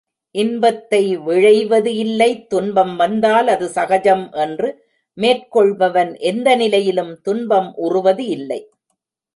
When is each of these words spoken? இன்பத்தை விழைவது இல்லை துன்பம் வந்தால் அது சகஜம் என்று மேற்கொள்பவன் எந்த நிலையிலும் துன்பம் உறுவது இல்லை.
இன்பத்தை 0.35 1.01
விழைவது 1.25 1.91
இல்லை 1.95 2.29
துன்பம் 2.47 2.95
வந்தால் 2.95 3.47
அது 3.47 3.67
சகஜம் 3.67 4.25
என்று 4.45 4.69
மேற்கொள்பவன் 5.17 6.11
எந்த 6.21 6.55
நிலையிலும் 6.55 7.13
துன்பம் 7.21 7.69
உறுவது 7.75 8.25
இல்லை. 8.27 8.61